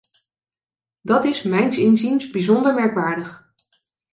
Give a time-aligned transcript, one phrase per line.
[1.01, 3.53] Dat is mijns inziens bijzonder merkwaardig.